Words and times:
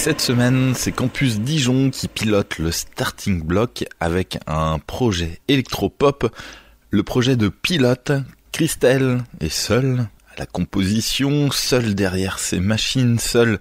cette 0.00 0.22
semaine, 0.22 0.72
c'est 0.74 0.92
Campus 0.92 1.40
Dijon 1.40 1.90
qui 1.90 2.08
pilote 2.08 2.56
le 2.56 2.70
starting 2.72 3.42
block 3.42 3.84
avec 4.00 4.38
un 4.46 4.78
projet 4.78 5.40
électropop. 5.46 6.34
Le 6.88 7.02
projet 7.02 7.36
de 7.36 7.50
pilote, 7.50 8.10
Christelle 8.50 9.22
est 9.40 9.50
seule 9.52 10.06
à 10.34 10.38
la 10.38 10.46
composition, 10.46 11.50
seule 11.50 11.94
derrière 11.94 12.38
ses 12.38 12.60
machines, 12.60 13.18
seule 13.18 13.58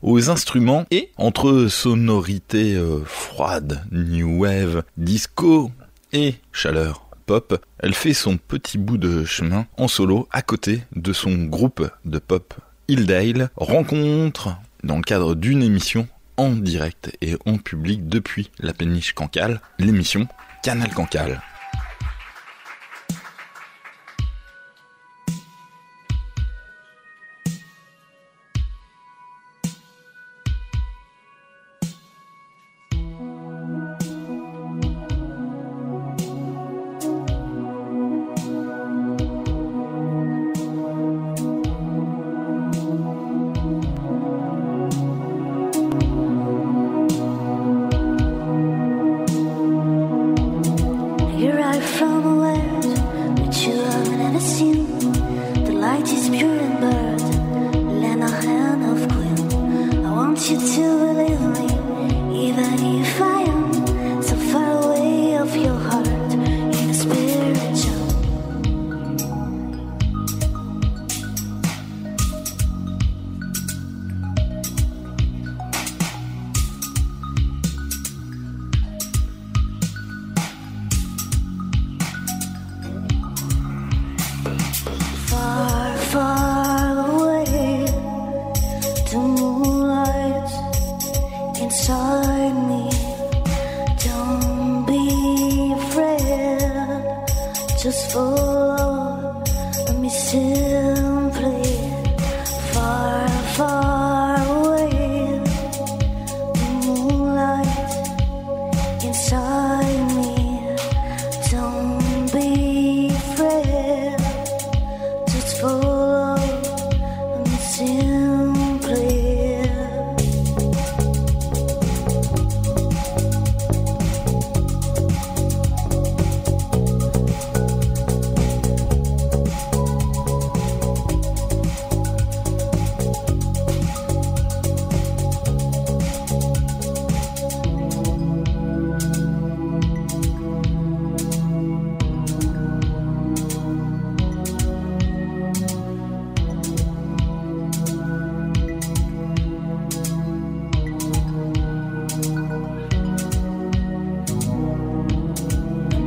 aux 0.00 0.30
instruments 0.30 0.86
et 0.90 1.10
entre 1.18 1.66
sonorités 1.68 2.74
euh, 2.74 3.04
froides, 3.04 3.84
new 3.92 4.44
wave, 4.44 4.84
disco 4.96 5.70
et 6.14 6.36
chaleur 6.52 7.04
pop, 7.26 7.62
elle 7.80 7.94
fait 7.94 8.14
son 8.14 8.38
petit 8.38 8.78
bout 8.78 8.96
de 8.96 9.26
chemin 9.26 9.66
en 9.76 9.88
solo 9.88 10.26
à 10.30 10.40
côté 10.40 10.84
de 10.96 11.12
son 11.12 11.44
groupe 11.44 11.86
de 12.06 12.18
pop 12.18 12.54
Hildale, 12.88 13.50
rencontre 13.56 14.56
dans 14.82 14.96
le 14.96 15.02
cadre 15.02 15.34
d'une 15.34 15.62
émission 15.62 16.08
en 16.36 16.50
direct 16.50 17.16
et 17.20 17.36
en 17.46 17.58
public 17.58 18.08
depuis 18.08 18.50
la 18.58 18.72
péniche 18.72 19.12
Cancale, 19.14 19.60
l'émission 19.78 20.26
Canal 20.62 20.90
Cancale. 20.90 21.40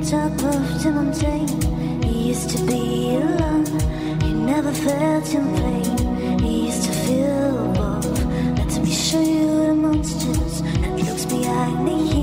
top 0.06 0.32
of 0.34 0.84
the 0.84 0.92
mountain. 0.92 2.04
He 2.04 2.30
used 2.30 2.50
to 2.52 2.64
be 2.66 3.16
alone. 3.16 3.66
He 4.22 4.34
never 4.34 4.72
felt 4.72 5.34
in 5.34 5.56
pain. 5.56 6.40
He 6.40 6.68
used 6.68 6.84
to 6.84 6.92
feel 6.92 7.74
love. 7.74 8.06
Let 8.58 8.84
me 8.84 8.92
show 8.92 9.20
you 9.20 9.66
the 9.66 9.74
monsters 9.74 10.62
that 10.62 11.00
looks 11.00 11.26
behind 11.26 11.88
the 11.88 12.15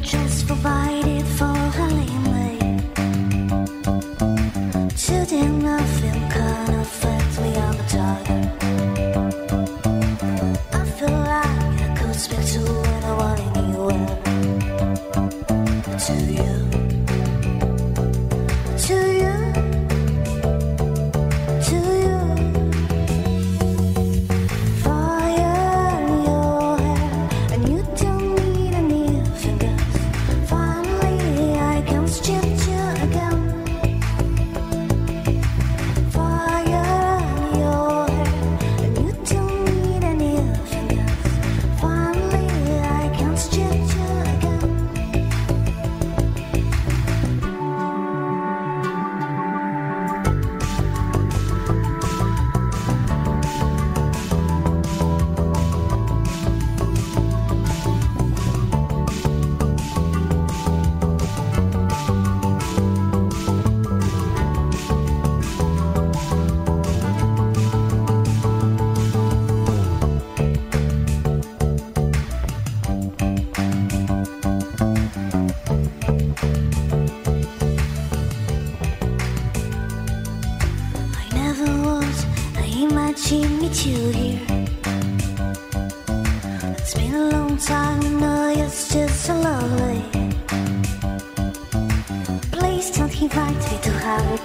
just 0.00 0.31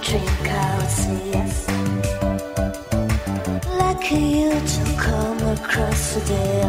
drink, 0.07 0.47
say 0.87 1.19
yes. 1.33 1.67
Lucky 3.77 4.23
you 4.39 4.51
to 4.51 4.83
come 4.97 5.41
across 5.49 6.13
today, 6.13 6.61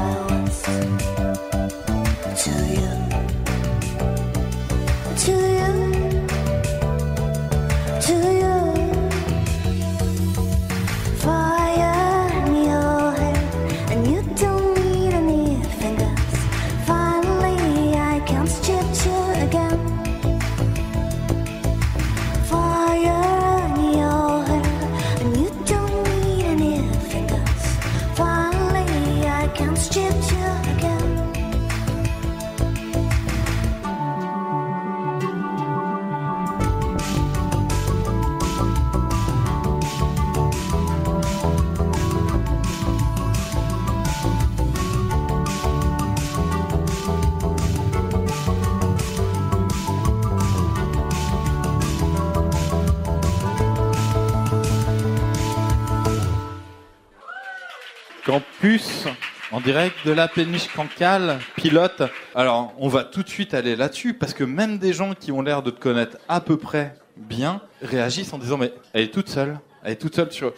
Campus 58.60 59.06
en 59.52 59.60
direct 59.60 59.94
de 60.04 60.10
la 60.10 60.26
péniche 60.26 60.66
Cancale, 60.74 61.38
pilote. 61.54 62.02
Alors, 62.34 62.74
on 62.78 62.88
va 62.88 63.04
tout 63.04 63.22
de 63.22 63.28
suite 63.28 63.54
aller 63.54 63.76
là-dessus 63.76 64.14
parce 64.14 64.34
que 64.34 64.42
même 64.42 64.78
des 64.78 64.92
gens 64.92 65.14
qui 65.14 65.30
ont 65.30 65.42
l'air 65.42 65.62
de 65.62 65.70
te 65.70 65.78
connaître 65.80 66.16
à 66.28 66.40
peu 66.40 66.56
près 66.56 66.94
bien 67.16 67.60
réagissent 67.82 68.32
en 68.32 68.38
disant 68.38 68.58
mais 68.58 68.72
elle 68.92 69.04
est 69.04 69.14
toute 69.14 69.28
seule, 69.28 69.60
elle 69.84 69.92
est 69.92 69.96
toute 69.96 70.16
seule 70.16 70.32
sur 70.32 70.54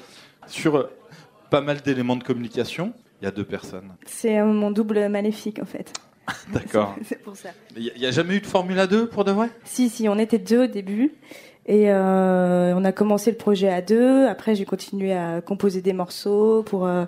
sur 0.47 0.77
euh, 0.77 0.91
pas 1.51 1.61
mal 1.61 1.83
d'éléments 1.83 2.17
de 2.17 2.25
communication. 2.25 2.95
Il 3.21 3.27
y 3.27 3.29
a 3.29 3.33
deux 3.33 3.45
personnes. 3.45 3.93
C'est 4.07 4.41
mon 4.43 4.71
double 4.71 5.09
maléfique 5.11 5.61
en 5.61 5.67
fait. 5.67 5.93
D'accord. 6.55 6.97
C'est 7.05 7.23
pour 7.23 7.37
ça. 7.37 7.51
Il 7.77 7.93
n'y 7.99 8.07
a, 8.07 8.11
jamais 8.11 8.37
eu 8.37 8.41
de 8.41 8.47
Formule 8.47 8.87
2 8.89 9.09
pour 9.09 9.25
de 9.25 9.33
vrai? 9.33 9.51
Si, 9.65 9.91
si, 9.91 10.09
on 10.09 10.19
était 10.19 10.39
deux 10.39 10.65
au 10.65 10.67
début. 10.67 11.13
Et 11.67 11.91
euh, 11.91 12.75
on 12.75 12.85
a 12.85 12.93
commencé 12.93 13.31
le 13.31 13.37
projet 13.37 13.69
à 13.69 13.83
deux. 13.83 14.27
Après, 14.27 14.55
j'ai 14.55 14.65
continué 14.65 15.13
à 15.13 15.43
composer 15.43 15.83
des 15.83 15.93
morceaux 15.93 16.63
pour, 16.63 16.87
euh, 16.87 17.05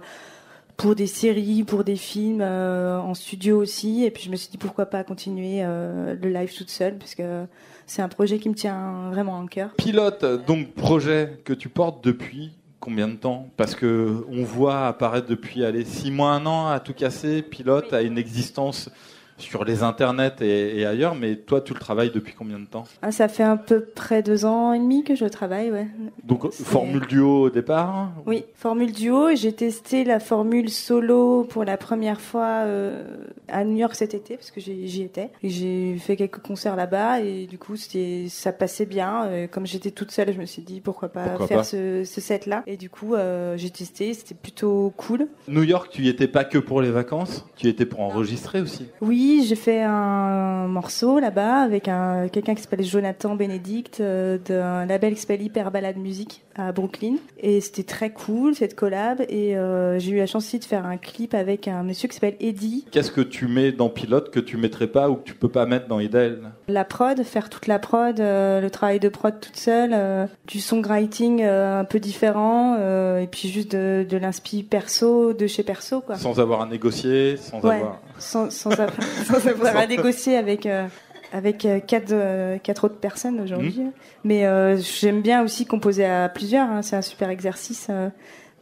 pour 0.76 0.94
des 0.94 1.06
séries, 1.06 1.64
pour 1.64 1.84
des 1.84 1.96
films, 1.96 2.40
euh, 2.40 2.98
en 2.98 3.14
studio 3.14 3.58
aussi. 3.60 4.04
Et 4.04 4.10
puis 4.10 4.24
je 4.24 4.30
me 4.30 4.36
suis 4.36 4.50
dit 4.50 4.58
pourquoi 4.58 4.86
pas 4.86 5.04
continuer 5.04 5.60
euh, 5.62 6.14
le 6.20 6.28
live 6.30 6.54
toute 6.56 6.70
seule, 6.70 6.98
parce 6.98 7.14
que 7.14 7.44
c'est 7.86 8.02
un 8.02 8.08
projet 8.08 8.38
qui 8.38 8.48
me 8.48 8.54
tient 8.54 9.10
vraiment 9.10 9.38
en 9.38 9.46
cœur. 9.46 9.70
Pilote, 9.76 10.24
donc 10.46 10.72
projet 10.72 11.40
que 11.44 11.52
tu 11.52 11.68
portes 11.68 12.02
depuis 12.04 12.52
combien 12.82 13.08
de 13.08 13.14
temps? 13.14 13.48
Parce 13.56 13.74
que 13.74 14.26
on 14.28 14.42
voit 14.42 14.88
apparaître 14.88 15.28
depuis 15.28 15.64
allez, 15.64 15.84
six 15.84 16.10
mois, 16.10 16.32
un 16.32 16.44
an 16.44 16.68
à 16.68 16.80
tout 16.80 16.92
casser. 16.92 17.40
Pilote 17.40 17.92
a 17.92 18.02
une 18.02 18.18
existence 18.18 18.90
sur 19.38 19.64
les 19.64 19.82
internets 19.82 20.40
et, 20.40 20.80
et 20.80 20.86
ailleurs, 20.86 21.14
mais 21.14 21.36
toi, 21.36 21.60
tu 21.60 21.74
le 21.74 21.80
travailles 21.80 22.10
depuis 22.12 22.34
combien 22.34 22.58
de 22.58 22.66
temps 22.66 22.84
Ah, 23.02 23.10
ça 23.12 23.28
fait 23.28 23.42
à 23.42 23.56
peu 23.56 23.80
près 23.80 24.22
deux 24.22 24.44
ans 24.44 24.72
et 24.72 24.78
demi 24.78 25.02
que 25.04 25.14
je 25.14 25.24
travaille, 25.26 25.70
ouais. 25.70 25.86
Donc 26.24 26.50
formule 26.52 27.06
duo 27.06 27.42
au 27.44 27.50
départ 27.50 28.10
Oui, 28.26 28.44
formule 28.54 28.92
duo. 28.92 29.34
J'ai 29.34 29.52
testé 29.52 30.04
la 30.04 30.20
formule 30.20 30.68
solo 30.70 31.44
pour 31.44 31.64
la 31.64 31.76
première 31.76 32.20
fois 32.20 32.62
euh, 32.66 33.04
à 33.48 33.64
New 33.64 33.76
York 33.76 33.94
cet 33.94 34.14
été 34.14 34.36
parce 34.36 34.50
que 34.50 34.60
j'y 34.60 35.02
étais. 35.02 35.30
J'ai 35.42 35.96
fait 35.98 36.16
quelques 36.16 36.38
concerts 36.40 36.76
là-bas 36.76 37.20
et 37.20 37.46
du 37.46 37.58
coup 37.58 37.74
ça 38.28 38.52
passait 38.52 38.86
bien. 38.86 39.24
Euh, 39.24 39.46
Comme 39.46 39.66
j'étais 39.66 39.90
toute 39.90 40.10
seule, 40.10 40.32
je 40.32 40.38
me 40.38 40.46
suis 40.46 40.62
dit 40.62 40.80
pourquoi 40.80 41.08
pas 41.08 41.24
Pourquoi 41.30 41.46
faire 41.46 41.56
pas. 41.58 41.64
ce, 41.64 42.04
ce 42.04 42.20
set-là. 42.20 42.62
Et 42.66 42.76
du 42.76 42.90
coup 42.90 43.14
euh, 43.14 43.56
j'ai 43.56 43.70
testé, 43.70 44.14
c'était 44.14 44.34
plutôt 44.34 44.92
cool. 44.96 45.26
New 45.48 45.62
York, 45.62 45.88
tu 45.92 46.02
y 46.02 46.08
étais 46.08 46.28
pas 46.28 46.44
que 46.44 46.58
pour 46.58 46.80
les 46.82 46.90
vacances, 46.90 47.44
tu 47.56 47.66
y 47.66 47.70
étais 47.70 47.86
pour 47.86 48.00
enregistrer 48.00 48.60
aussi. 48.60 48.86
Oui, 49.00 49.21
j'ai 49.46 49.54
fait 49.56 49.82
un 49.82 50.66
morceau 50.68 51.18
là-bas 51.18 51.62
avec 51.62 51.88
un 51.88 52.28
quelqu'un 52.28 52.54
qui 52.54 52.62
s'appelle 52.62 52.82
Jonathan 52.84 53.34
Bénédicte 53.34 54.00
euh, 54.00 54.38
d'un 54.38 54.86
label 54.86 55.14
qui 55.14 55.20
s'appelle 55.20 55.42
Hyper 55.42 55.70
Ballade 55.70 55.96
Musique 55.96 56.42
à 56.56 56.72
Brooklyn 56.72 57.14
et 57.40 57.60
c'était 57.60 57.82
très 57.84 58.10
cool 58.10 58.54
cette 58.54 58.74
collab 58.74 59.20
et 59.28 59.56
euh, 59.56 59.98
j'ai 59.98 60.12
eu 60.12 60.16
la 60.18 60.26
chance 60.26 60.44
aussi 60.46 60.58
de 60.58 60.64
faire 60.64 60.84
un 60.86 60.96
clip 60.96 61.34
avec 61.34 61.68
un 61.68 61.82
monsieur 61.82 62.08
qui 62.08 62.14
s'appelle 62.14 62.36
Eddie. 62.40 62.84
Qu'est-ce 62.90 63.10
que 63.10 63.20
tu 63.20 63.46
mets 63.48 63.72
dans 63.72 63.88
Pilote 63.88 64.30
que 64.30 64.40
tu 64.40 64.56
mettrais 64.56 64.86
pas 64.86 65.08
ou 65.08 65.14
que 65.16 65.24
tu 65.24 65.34
peux 65.34 65.48
pas 65.48 65.66
mettre 65.66 65.86
dans 65.88 66.00
Idel? 66.00 66.40
La 66.68 66.84
prod, 66.84 67.22
faire 67.22 67.48
toute 67.48 67.66
la 67.66 67.78
prod, 67.78 68.18
euh, 68.20 68.60
le 68.60 68.70
travail 68.70 69.00
de 69.00 69.08
prod 69.08 69.38
toute 69.40 69.56
seule, 69.56 70.28
du 70.46 70.60
songwriting 70.60 71.42
un 71.42 71.84
peu 71.84 72.00
différent 72.00 72.76
et 73.18 73.26
puis 73.30 73.48
juste 73.48 73.72
de, 73.72 74.06
de 74.08 74.16
l'inspi 74.16 74.62
perso 74.62 75.32
de 75.32 75.46
chez 75.46 75.62
perso 75.62 76.00
quoi. 76.00 76.16
Sans 76.16 76.40
avoir 76.40 76.60
à 76.62 76.66
négocier, 76.66 77.36
sans 77.36 77.60
Ouais. 77.62 77.76
avoir. 77.76 78.00
sans, 78.18 78.50
sans, 78.50 78.70
avoir, 78.72 78.90
avoir 79.48 79.76
à 79.76 79.86
négocier 79.86 80.36
avec 80.36 80.66
euh, 80.66 80.86
avec 81.32 81.64
euh, 81.64 81.80
quatre 81.80 82.12
euh, 82.12 82.58
quatre 82.58 82.84
autres 82.84 82.98
personnes 82.98 83.40
aujourd'hui. 83.40 83.80
Mais 84.24 84.44
euh, 84.46 84.76
j'aime 84.78 85.22
bien 85.22 85.42
aussi 85.42 85.66
composer 85.66 86.04
à 86.04 86.28
plusieurs. 86.28 86.68
hein, 86.68 86.82
c'est 86.82 86.96
un 86.96 87.02
super 87.02 87.30
exercice. 87.30 87.86
euh, 87.90 88.08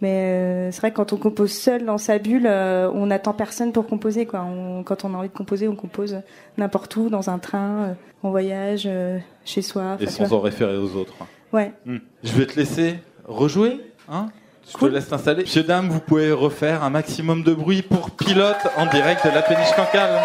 mais 0.02 0.14
euh, 0.14 0.70
c'est 0.72 0.80
vrai 0.80 0.90
que 0.92 0.96
quand 0.96 1.12
on 1.12 1.18
compose 1.18 1.52
seul 1.52 1.84
dans 1.84 1.98
sa 1.98 2.16
bulle, 2.18 2.46
euh, 2.46 2.90
on 2.94 3.06
n'attend 3.06 3.34
personne 3.34 3.70
pour 3.72 3.86
composer. 3.86 4.24
Quoi. 4.24 4.40
On- 4.40 4.82
quand 4.82 5.04
on 5.04 5.12
a 5.12 5.18
envie 5.18 5.28
de 5.28 5.34
composer, 5.36 5.68
on 5.68 5.74
compose 5.76 6.20
n'importe 6.56 6.96
où, 6.96 7.10
dans 7.10 7.28
un 7.28 7.38
train, 7.38 7.82
euh, 7.82 7.92
en 8.22 8.30
voyage, 8.30 8.84
euh, 8.86 9.18
chez 9.44 9.60
soi. 9.60 9.98
Et 10.00 10.06
sans 10.06 10.32
en 10.32 10.40
référer 10.40 10.78
aux 10.78 10.96
autres. 10.96 11.12
Ouais. 11.52 11.72
Hmm. 11.84 11.98
Je 12.24 12.32
vais 12.32 12.46
te 12.46 12.58
laisser 12.58 12.94
rejouer. 13.26 13.78
Hein 14.10 14.28
je 14.70 14.76
Cool. 14.78 14.88
te 14.90 14.94
laisse 14.94 15.08
t'installer. 15.08 15.42
Monsieur, 15.42 15.64
dame, 15.64 15.88
vous 15.88 16.00
pouvez 16.00 16.32
refaire 16.32 16.82
un 16.82 16.90
maximum 16.90 17.42
de 17.42 17.52
bruit 17.52 17.82
pour 17.82 18.10
Pilote 18.12 18.68
en 18.78 18.86
direct 18.86 19.26
de 19.26 19.32
la 19.34 19.42
péniche 19.42 19.72
Cancale. 19.76 20.18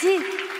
心。 0.00 0.51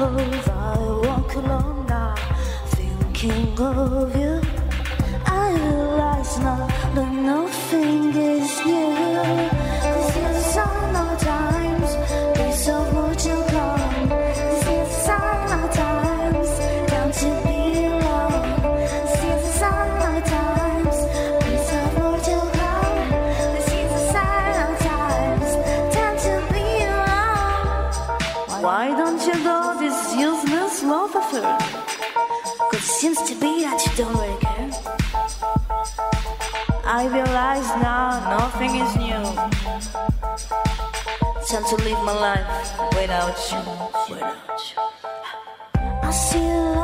I 0.00 0.78
walk 1.02 1.34
alone 1.34 1.86
now, 1.88 2.14
thinking 2.66 3.58
of 3.58 4.14
you. 4.14 4.40
I 5.26 5.50
realize 5.54 6.38
now 6.38 6.68
that 6.94 7.12
nothing 7.12 8.14
is 8.14 8.64
new. 8.64 9.57
Now 37.66 38.38
nothing 38.38 38.76
is 38.76 38.96
new. 38.96 39.22
Time 41.48 41.64
to 41.70 41.76
live 41.82 42.00
my 42.04 42.12
life 42.12 42.46
without 42.94 43.38
you, 43.50 44.14
without 44.14 44.60
you. 44.68 44.82
I 46.02 46.10
see 46.10 46.44
you 46.46 46.77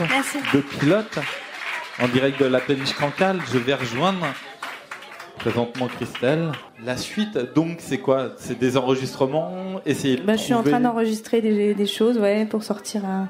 Merci. 0.00 0.38
de 0.52 0.60
Pilote, 0.60 1.18
en 2.02 2.08
direct 2.08 2.40
de 2.40 2.46
la 2.46 2.60
péniche 2.60 2.94
Cancale. 2.94 3.38
Je 3.52 3.58
vais 3.58 3.74
rejoindre 3.74 4.26
présentement 5.38 5.86
Christelle. 5.88 6.52
La 6.84 6.96
suite, 6.96 7.38
donc, 7.54 7.78
c'est 7.80 7.98
quoi? 7.98 8.30
C'est 8.36 8.58
des 8.58 8.76
enregistrements? 8.76 9.80
Bah, 10.24 10.36
je 10.36 10.40
suis 10.42 10.54
en 10.54 10.62
train 10.62 10.80
d'enregistrer 10.80 11.40
des, 11.40 11.74
des 11.74 11.86
choses, 11.86 12.18
ouais, 12.18 12.46
pour 12.46 12.62
sortir 12.62 13.04
un, 13.04 13.28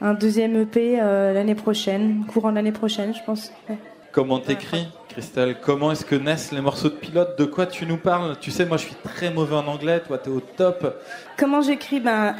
un 0.00 0.14
deuxième 0.14 0.56
EP 0.60 0.98
euh, 1.00 1.32
l'année 1.32 1.54
prochaine, 1.54 2.24
courant 2.26 2.50
de 2.50 2.56
l'année 2.56 2.72
prochaine, 2.72 3.14
je 3.14 3.22
pense. 3.24 3.52
ouais. 3.68 3.76
Comment 4.10 4.38
t'écris, 4.40 4.88
Christelle? 5.10 5.58
Comment 5.62 5.92
est-ce 5.92 6.04
que 6.04 6.14
naissent 6.16 6.50
les 6.50 6.62
morceaux 6.62 6.88
de 6.88 6.94
Pilote? 6.94 7.38
De 7.38 7.44
quoi 7.44 7.66
tu 7.66 7.84
nous 7.86 7.98
parles? 7.98 8.36
Tu 8.40 8.50
sais, 8.50 8.64
moi, 8.64 8.76
je 8.78 8.84
suis 8.86 8.96
très 9.04 9.30
mauvais 9.30 9.54
en 9.54 9.66
anglais. 9.66 10.00
Toi, 10.00 10.16
t'es 10.18 10.30
au 10.30 10.40
top. 10.40 11.02
Comment 11.36 11.60
j'écris? 11.60 12.00
Ben, 12.00 12.34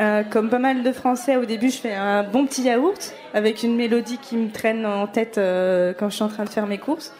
euh, 0.00 0.22
Comme 0.24 0.48
pas 0.50 0.58
mal 0.58 0.82
de 0.82 0.92
Français, 0.92 1.36
au 1.36 1.44
début, 1.44 1.70
je 1.70 1.78
fais 1.78 1.94
un 1.94 2.22
bon 2.22 2.46
petit 2.46 2.62
yaourt 2.62 3.14
avec 3.34 3.62
une 3.62 3.76
mélodie 3.76 4.18
qui 4.18 4.36
me 4.36 4.50
traîne 4.50 4.84
en 4.86 5.06
tête 5.06 5.38
euh, 5.38 5.92
quand 5.98 6.08
je 6.10 6.14
suis 6.16 6.24
en 6.24 6.28
train 6.28 6.44
de 6.44 6.48
faire 6.50 6.66
mes 6.66 6.78
courses. 6.78 7.12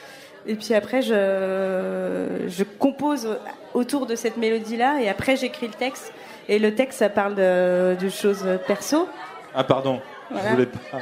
Et 0.46 0.54
puis 0.54 0.72
après, 0.74 1.02
je, 1.02 2.46
je 2.48 2.64
compose 2.78 3.36
autour 3.74 4.06
de 4.06 4.14
cette 4.14 4.36
mélodie-là 4.36 5.00
et 5.02 5.08
après, 5.08 5.36
j'écris 5.36 5.66
le 5.66 5.74
texte. 5.74 6.12
Et 6.48 6.58
le 6.58 6.74
texte, 6.74 7.00
ça 7.00 7.08
parle 7.10 7.34
de, 7.34 7.96
de 8.00 8.08
choses 8.08 8.44
perso. 8.66 9.08
Ah, 9.54 9.64
pardon. 9.64 10.00
Voilà. 10.30 10.48
Je 10.48 10.54
voulais 10.54 10.66
pas. 10.66 10.98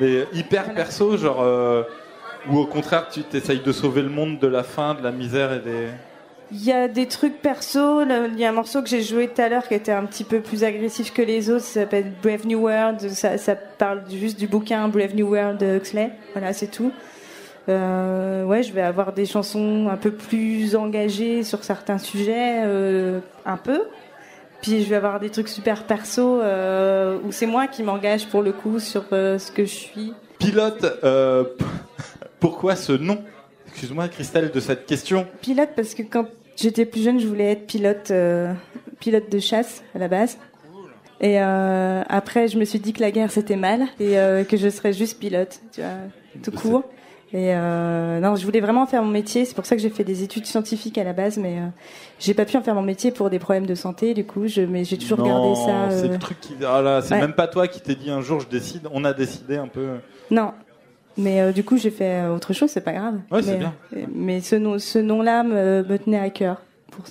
Mais 0.00 0.26
hyper 0.32 0.72
perso, 0.74 1.16
genre. 1.16 1.40
euh, 1.42 1.82
Ou 2.48 2.58
au 2.58 2.66
contraire, 2.66 3.08
tu 3.08 3.22
t'essayes 3.24 3.60
de 3.60 3.72
sauver 3.72 4.02
le 4.02 4.08
monde 4.10 4.38
de 4.38 4.46
la 4.46 4.62
faim, 4.62 4.94
de 4.94 5.02
la 5.02 5.10
misère 5.10 5.52
et 5.54 5.58
des. 5.58 5.88
Il 6.52 6.64
y 6.64 6.70
a 6.70 6.86
des 6.86 7.06
trucs 7.06 7.42
perso. 7.42 8.02
Il 8.02 8.38
y 8.38 8.44
a 8.44 8.48
un 8.48 8.52
morceau 8.52 8.82
que 8.82 8.88
j'ai 8.88 9.02
joué 9.02 9.28
tout 9.28 9.42
à 9.42 9.48
l'heure 9.48 9.66
qui 9.66 9.74
était 9.74 9.92
un 9.92 10.04
petit 10.04 10.22
peu 10.22 10.40
plus 10.40 10.62
agressif 10.62 11.12
que 11.12 11.22
les 11.22 11.50
autres. 11.50 11.64
Ça 11.64 11.80
s'appelle 11.80 12.12
Brave 12.22 12.46
New 12.46 12.60
World. 12.60 13.00
Ça, 13.10 13.56
parle 13.78 14.02
juste 14.08 14.38
du 14.38 14.46
bouquin 14.46 14.86
Brave 14.88 15.14
New 15.14 15.28
World 15.28 15.58
de 15.58 15.76
Huxley. 15.76 16.12
Voilà, 16.34 16.52
c'est 16.52 16.68
tout. 16.68 16.92
Euh, 17.68 18.44
ouais, 18.44 18.62
je 18.62 18.72
vais 18.72 18.82
avoir 18.82 19.12
des 19.12 19.26
chansons 19.26 19.88
un 19.90 19.96
peu 19.96 20.12
plus 20.12 20.76
engagées 20.76 21.42
sur 21.42 21.64
certains 21.64 21.98
sujets, 21.98 22.62
euh, 22.64 23.18
un 23.44 23.56
peu. 23.56 23.82
Puis 24.62 24.84
je 24.84 24.88
vais 24.88 24.96
avoir 24.96 25.18
des 25.18 25.30
trucs 25.30 25.48
super 25.48 25.82
perso 25.82 26.40
euh, 26.40 27.18
où 27.24 27.32
c'est 27.32 27.46
moi 27.46 27.66
qui 27.66 27.82
m'engage 27.82 28.28
pour 28.28 28.42
le 28.42 28.52
coup 28.52 28.78
sur 28.78 29.04
ce 29.10 29.50
que 29.50 29.64
je 29.64 29.74
suis. 29.74 30.12
Pilote, 30.38 30.86
pourquoi 32.40 32.76
ce 32.76 32.92
nom? 32.92 33.18
Excuse-moi, 33.76 34.08
Christelle, 34.08 34.50
de 34.50 34.58
cette 34.58 34.86
question. 34.86 35.26
Pilote 35.42 35.68
parce 35.76 35.92
que 35.92 36.02
quand 36.02 36.24
j'étais 36.56 36.86
plus 36.86 37.04
jeune, 37.04 37.20
je 37.20 37.26
voulais 37.26 37.52
être 37.52 37.66
pilote, 37.66 38.10
euh, 38.10 38.54
pilote 39.00 39.30
de 39.30 39.38
chasse 39.38 39.82
à 39.94 39.98
la 39.98 40.08
base. 40.08 40.38
Et 41.20 41.42
euh, 41.42 42.02
après, 42.08 42.48
je 42.48 42.58
me 42.58 42.64
suis 42.64 42.78
dit 42.78 42.94
que 42.94 43.02
la 43.02 43.10
guerre 43.10 43.30
c'était 43.30 43.56
mal 43.56 43.82
et 44.00 44.18
euh, 44.18 44.44
que 44.44 44.56
je 44.56 44.70
serais 44.70 44.94
juste 44.94 45.18
pilote, 45.18 45.60
tu 45.74 45.82
vois, 45.82 45.90
tout 46.42 46.52
court. 46.52 46.84
Et 47.34 47.54
euh, 47.54 48.18
non, 48.18 48.34
je 48.34 48.46
voulais 48.46 48.60
vraiment 48.60 48.86
faire 48.86 49.02
mon 49.02 49.10
métier. 49.10 49.44
C'est 49.44 49.54
pour 49.54 49.66
ça 49.66 49.76
que 49.76 49.82
j'ai 49.82 49.90
fait 49.90 50.04
des 50.04 50.22
études 50.22 50.46
scientifiques 50.46 50.96
à 50.96 51.04
la 51.04 51.12
base, 51.12 51.36
mais 51.36 51.58
j'ai 52.18 52.32
pas 52.32 52.46
pu 52.46 52.56
en 52.56 52.62
faire 52.62 52.74
mon 52.74 52.82
métier 52.82 53.10
pour 53.10 53.28
des 53.28 53.38
problèmes 53.38 53.66
de 53.66 53.74
santé. 53.74 54.14
Du 54.14 54.24
coup, 54.24 54.46
je, 54.46 54.62
mais 54.62 54.84
j'ai 54.84 54.96
toujours 54.96 55.18
Non, 55.18 55.26
gardé 55.26 55.54
ça. 55.54 56.00
C'est 56.00 56.08
le 56.08 56.18
truc 56.18 56.40
qui. 56.40 56.54
Ah 56.66 56.80
là, 56.80 57.02
c'est 57.02 57.12
ouais. 57.12 57.20
même 57.20 57.34
pas 57.34 57.46
toi 57.46 57.68
qui 57.68 57.82
t'es 57.82 57.94
dit 57.94 58.08
un 58.10 58.22
jour 58.22 58.40
je 58.40 58.48
décide. 58.48 58.88
On 58.90 59.04
a 59.04 59.12
décidé 59.12 59.56
un 59.58 59.68
peu. 59.68 59.96
Non. 60.30 60.54
Mais 61.18 61.40
euh, 61.40 61.52
du 61.52 61.64
coup, 61.64 61.76
j'ai 61.76 61.90
fait 61.90 62.22
euh, 62.22 62.34
autre 62.34 62.52
chose, 62.52 62.70
c'est 62.70 62.80
pas 62.82 62.92
grave. 62.92 63.20
Ouais, 63.30 63.40
mais, 63.46 63.56
bien. 63.56 63.74
euh, 63.96 64.04
mais 64.14 64.40
ce 64.40 64.56
nom, 64.56 64.78
ce 64.78 64.98
nom-là 64.98 65.42
me, 65.42 65.82
me 65.82 65.98
tenait 65.98 66.20
à 66.20 66.30
cœur 66.30 66.60
pour 66.90 67.04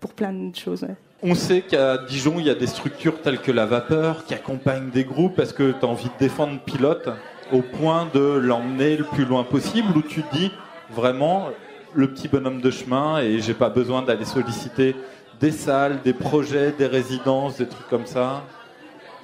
pour 0.00 0.12
plein 0.12 0.32
de 0.32 0.54
choses. 0.54 0.82
ouais. 0.82 0.94
On 1.22 1.34
sait 1.34 1.62
qu'à 1.62 1.96
Dijon, 1.98 2.34
il 2.38 2.46
y 2.46 2.50
a 2.50 2.54
des 2.54 2.66
structures 2.66 3.22
telles 3.22 3.40
que 3.40 3.50
la 3.52 3.64
vapeur 3.64 4.24
qui 4.26 4.34
accompagnent 4.34 4.90
des 4.90 5.04
groupes. 5.04 5.38
Est-ce 5.38 5.54
que 5.54 5.72
tu 5.72 5.86
as 5.86 5.88
envie 5.88 6.08
de 6.08 6.18
défendre 6.18 6.60
Pilote 6.60 7.08
au 7.52 7.62
point 7.62 8.08
de 8.12 8.20
l'emmener 8.20 8.96
le 8.96 9.04
plus 9.04 9.24
loin 9.24 9.44
possible 9.44 9.96
ou 9.96 10.02
tu 10.02 10.22
te 10.22 10.36
dis 10.36 10.50
vraiment 10.90 11.48
le 11.94 12.10
petit 12.12 12.28
bonhomme 12.28 12.60
de 12.60 12.70
chemin 12.70 13.20
et 13.20 13.38
j'ai 13.40 13.54
pas 13.54 13.70
besoin 13.70 14.02
d'aller 14.02 14.24
solliciter 14.24 14.96
des 15.40 15.50
salles, 15.50 16.00
des 16.04 16.12
projets, 16.12 16.72
des 16.72 16.86
résidences, 16.86 17.56
des 17.56 17.66
trucs 17.66 17.88
comme 17.88 18.06
ça? 18.06 18.42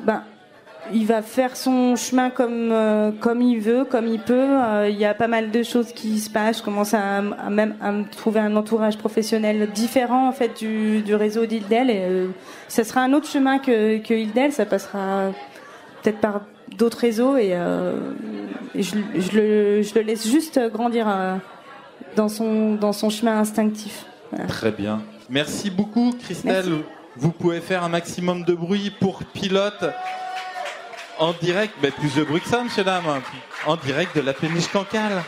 Ben, 0.02 0.22
il 0.92 1.06
va 1.06 1.22
faire 1.22 1.56
son 1.56 1.96
chemin 1.96 2.30
comme 2.30 2.70
euh, 2.72 3.10
comme 3.12 3.42
il 3.42 3.60
veut, 3.60 3.84
comme 3.84 4.06
il 4.06 4.20
peut. 4.20 4.34
Euh, 4.34 4.88
Il 4.90 4.98
y 4.98 5.04
a 5.04 5.14
pas 5.14 5.28
mal 5.28 5.50
de 5.50 5.62
choses 5.62 5.92
qui 5.92 6.18
se 6.18 6.30
passent. 6.30 6.58
Je 6.58 6.62
commence 6.62 6.94
à, 6.94 7.18
à 7.18 7.50
même 7.50 7.74
à 7.80 7.92
me 7.92 8.04
trouver 8.04 8.40
un 8.40 8.54
entourage 8.56 8.98
professionnel 8.98 9.68
différent 9.74 10.28
en 10.28 10.32
fait 10.32 10.58
du, 10.58 11.02
du 11.02 11.14
réseau 11.14 11.46
d'Hildel. 11.46 11.90
Et 11.90 12.00
euh, 12.00 12.28
ça 12.68 12.84
sera 12.84 13.02
un 13.02 13.12
autre 13.12 13.28
chemin 13.28 13.58
que 13.58 13.98
que 13.98 14.14
Hildel. 14.14 14.52
Ça 14.52 14.66
passera 14.66 15.32
peut-être 16.02 16.18
par 16.20 16.42
d'autres 16.76 16.98
réseaux 16.98 17.36
et, 17.36 17.50
et 18.74 18.82
je, 18.82 18.96
je 19.16 19.36
le 19.36 19.82
je 19.82 19.94
le 19.94 20.00
laisse 20.02 20.26
juste 20.28 20.58
grandir 20.72 21.06
dans 22.16 22.28
son 22.28 22.74
dans 22.74 22.92
son 22.92 23.10
chemin 23.10 23.38
instinctif. 23.38 24.06
Voilà. 24.30 24.46
Très 24.46 24.70
bien. 24.70 25.02
Merci 25.28 25.70
beaucoup, 25.70 26.12
Christelle. 26.22 26.64
Merci. 26.66 26.84
Vous 27.16 27.32
pouvez 27.32 27.60
faire 27.60 27.82
un 27.82 27.88
maximum 27.88 28.44
de 28.44 28.54
bruit 28.54 28.92
pour 29.00 29.24
Pilote 29.24 29.84
en 31.20 31.32
direct, 31.40 31.74
mais 31.82 31.90
plus 31.90 32.14
de 32.14 32.24
bruit 32.24 32.40
que 32.40 32.48
ça, 32.48 32.64
monsieur 32.64 32.82
dame, 32.82 33.04
en 33.66 33.76
direct 33.76 34.16
de 34.16 34.22
la 34.22 34.32
péniche 34.32 34.68
Cancale. 34.68 35.22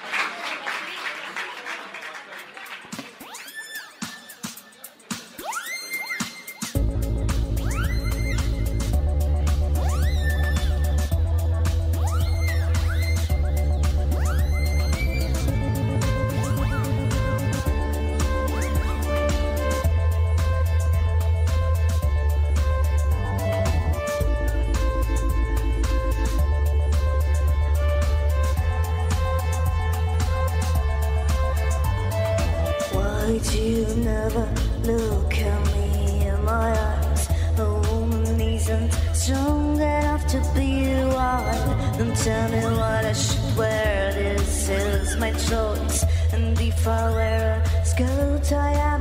Look 34.84 35.34
at 35.34 35.74
me 35.74 36.26
in 36.28 36.44
my 36.44 36.70
eyes? 36.70 37.28
A 37.58 37.74
woman 37.90 38.40
isn't 38.40 38.92
strong 39.12 39.80
enough 39.80 40.26
to 40.28 40.38
be 40.54 40.86
one. 41.04 41.98
Don't 41.98 42.16
tell 42.16 42.48
me 42.50 42.60
what 42.76 43.04
I 43.04 43.12
should 43.12 43.56
wear. 43.56 44.12
This 44.12 44.68
is 44.68 45.16
my 45.16 45.32
choice, 45.32 46.04
and 46.32 46.56
70 46.56 46.70
for 46.82 47.12
where 47.16 47.62
a 47.62 47.86
school 47.86 48.38
tie 48.40 48.91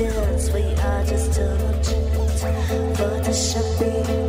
we 0.00 0.06
are 0.06 1.04
just 1.04 1.34
too 1.34 1.54
much 1.58 1.88
for 2.96 3.20
the 3.20 3.32
shopping. 3.32 4.19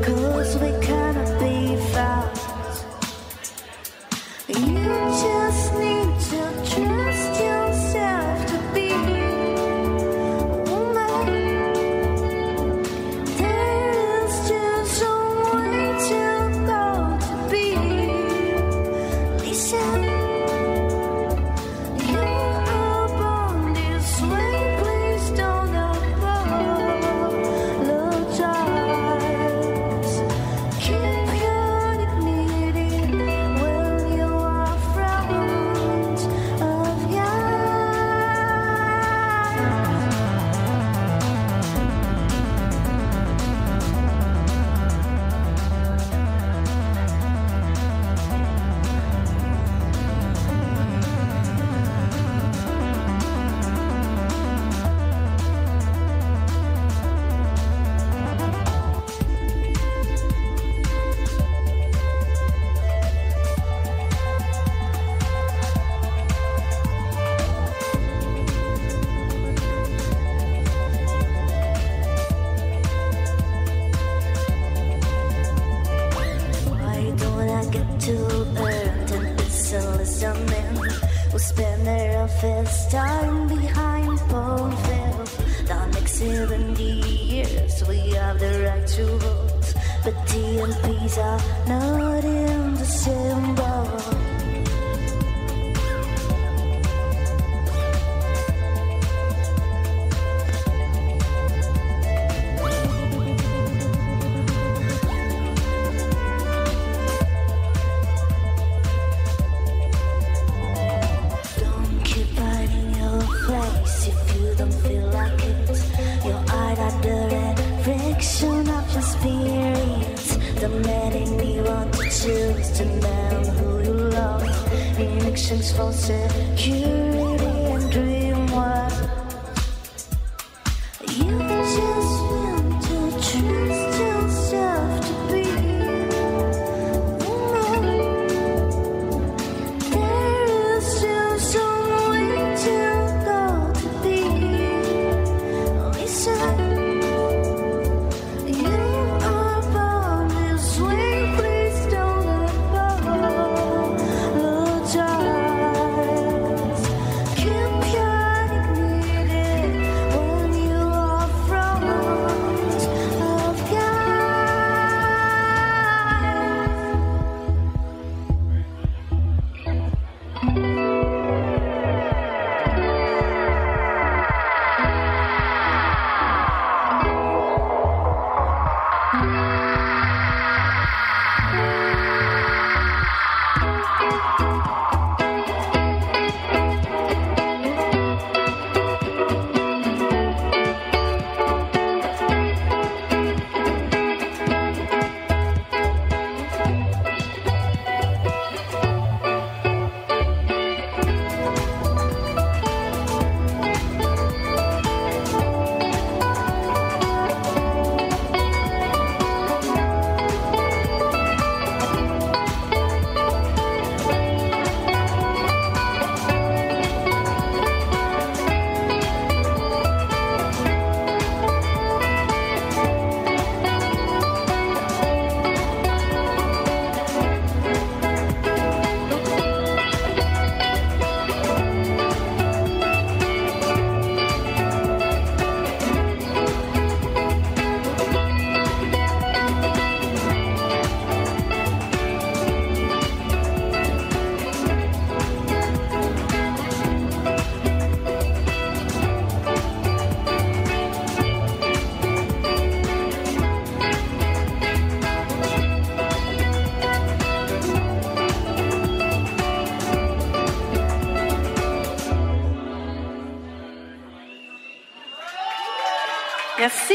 Merci. 266.62 266.93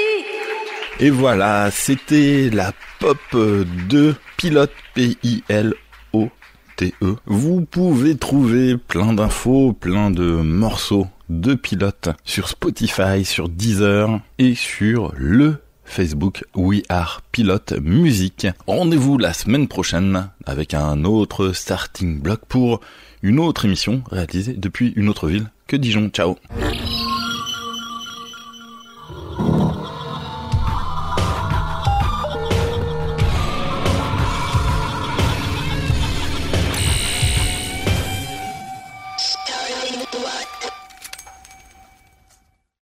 Et 1.00 1.10
voilà, 1.10 1.72
c'était 1.72 2.50
la 2.50 2.72
pop 3.00 3.18
de 3.34 4.14
Pilote 4.36 4.70
P-I-L-O-T-E. 4.94 6.26
Vous 7.26 7.62
pouvez 7.62 8.16
trouver 8.16 8.76
plein 8.76 9.12
d'infos, 9.12 9.72
plein 9.72 10.12
de 10.12 10.22
morceaux 10.22 11.08
de 11.30 11.56
Pilote 11.56 12.10
sur 12.24 12.46
Spotify, 12.46 13.24
sur 13.24 13.48
Deezer 13.48 14.20
et 14.38 14.54
sur 14.54 15.12
le 15.16 15.56
Facebook 15.84 16.44
We 16.54 16.82
Are 16.88 17.22
Pilote 17.32 17.72
Musique. 17.82 18.46
Rendez-vous 18.68 19.18
la 19.18 19.32
semaine 19.32 19.66
prochaine 19.66 20.28
avec 20.44 20.74
un 20.74 21.02
autre 21.02 21.50
starting 21.52 22.20
block 22.20 22.42
pour 22.46 22.78
une 23.20 23.40
autre 23.40 23.64
émission 23.64 24.04
réalisée 24.12 24.52
depuis 24.52 24.92
une 24.94 25.08
autre 25.08 25.26
ville 25.26 25.50
que 25.66 25.74
Dijon. 25.74 26.08
Ciao 26.10 26.36